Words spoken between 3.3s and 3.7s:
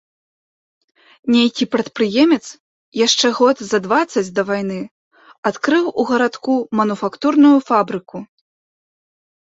год